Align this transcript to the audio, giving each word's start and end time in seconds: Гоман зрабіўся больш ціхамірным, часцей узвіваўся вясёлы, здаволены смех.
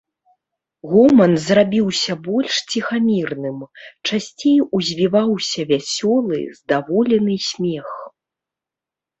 Гоман 0.91 1.33
зрабіўся 1.47 2.15
больш 2.27 2.53
ціхамірным, 2.75 3.59
часцей 4.07 4.57
узвіваўся 4.79 5.61
вясёлы, 5.73 6.41
здаволены 6.59 7.35
смех. 7.51 7.89